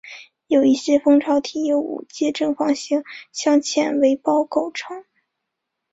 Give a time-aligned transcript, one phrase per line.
[0.47, 5.05] 有一些蜂巢体由五阶正方形镶嵌为胞构成